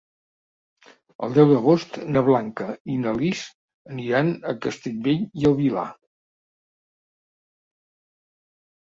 El 1.27 1.35
deu 1.35 1.51
d'agost 1.51 1.99
na 2.15 2.23
Blanca 2.29 2.71
i 2.95 2.97
na 3.03 3.15
Lis 3.21 3.45
aniran 3.93 4.33
a 4.55 4.57
Castellbell 4.67 5.23
i 5.45 5.49
el 5.53 5.57
Vilar. 5.63 5.89